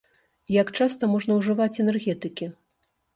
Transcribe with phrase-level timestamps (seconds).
[0.53, 2.49] Як часта можна ўжываць энергетыкі?